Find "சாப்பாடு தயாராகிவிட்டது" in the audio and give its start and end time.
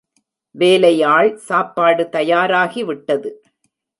1.37-3.29